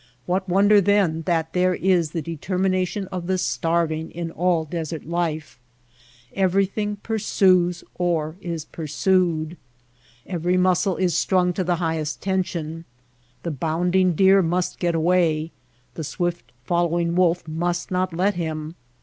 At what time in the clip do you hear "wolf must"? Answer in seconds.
17.15-17.91